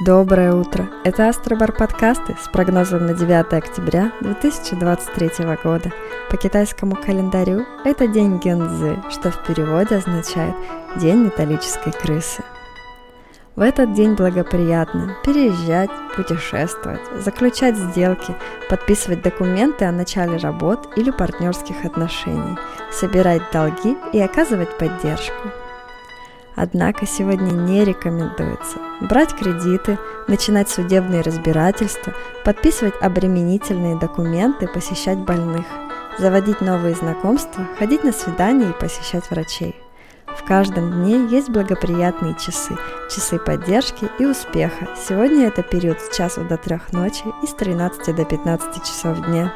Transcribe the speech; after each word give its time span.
Доброе 0.00 0.54
утро! 0.54 0.88
Это 1.02 1.28
Астробар 1.28 1.72
подкасты 1.72 2.36
с 2.40 2.46
прогнозом 2.46 3.06
на 3.06 3.14
9 3.14 3.52
октября 3.52 4.12
2023 4.20 5.44
года. 5.64 5.90
По 6.30 6.36
китайскому 6.36 6.94
календарю 6.94 7.66
это 7.84 8.06
день 8.06 8.38
Гензы, 8.38 9.02
что 9.10 9.32
в 9.32 9.44
переводе 9.44 9.96
означает 9.96 10.54
«день 10.94 11.24
металлической 11.24 11.90
крысы». 11.90 12.44
В 13.56 13.60
этот 13.60 13.92
день 13.92 14.14
благоприятно 14.14 15.16
переезжать, 15.24 15.90
путешествовать, 16.14 17.00
заключать 17.16 17.76
сделки, 17.76 18.36
подписывать 18.70 19.22
документы 19.22 19.84
о 19.84 19.90
начале 19.90 20.36
работ 20.36 20.90
или 20.94 21.10
партнерских 21.10 21.84
отношений, 21.84 22.56
собирать 22.92 23.42
долги 23.52 23.96
и 24.12 24.20
оказывать 24.20 24.78
поддержку– 24.78 25.48
Однако 26.60 27.06
сегодня 27.06 27.52
не 27.52 27.84
рекомендуется 27.84 28.77
брать 29.00 29.34
кредиты, 29.34 29.98
начинать 30.26 30.68
судебные 30.68 31.22
разбирательства, 31.22 32.14
подписывать 32.44 32.94
обременительные 33.00 33.96
документы, 33.96 34.66
посещать 34.68 35.18
больных, 35.18 35.66
заводить 36.18 36.60
новые 36.60 36.94
знакомства, 36.94 37.66
ходить 37.78 38.04
на 38.04 38.12
свидания 38.12 38.70
и 38.70 38.80
посещать 38.80 39.30
врачей. 39.30 39.76
В 40.26 40.44
каждом 40.46 40.92
дне 40.92 41.26
есть 41.26 41.48
благоприятные 41.50 42.34
часы, 42.34 42.76
часы 43.10 43.38
поддержки 43.38 44.08
и 44.18 44.24
успеха. 44.24 44.88
Сегодня 44.96 45.48
это 45.48 45.62
период 45.62 46.00
с 46.00 46.16
часу 46.16 46.42
до 46.42 46.56
трех 46.56 46.92
ночи 46.92 47.24
и 47.42 47.46
с 47.46 47.54
13 47.54 48.14
до 48.14 48.24
15 48.24 48.82
часов 48.84 49.20
дня. 49.26 49.52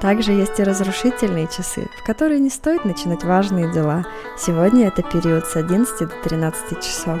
Также 0.00 0.32
есть 0.32 0.58
и 0.60 0.64
разрушительные 0.64 1.46
часы, 1.46 1.88
в 1.98 2.04
которые 2.04 2.40
не 2.40 2.50
стоит 2.50 2.84
начинать 2.84 3.24
важные 3.24 3.72
дела. 3.72 4.04
Сегодня 4.36 4.88
это 4.88 5.02
период 5.02 5.46
с 5.46 5.56
11 5.56 5.98
до 5.98 6.14
13 6.22 6.82
часов. 6.82 7.20